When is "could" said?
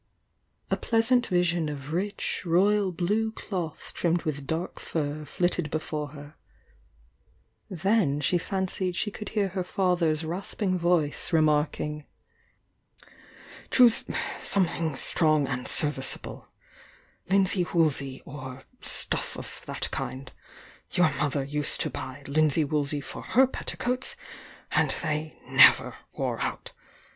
9.11-9.29